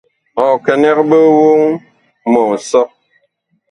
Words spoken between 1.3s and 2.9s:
woŋ mɔ nsɔ.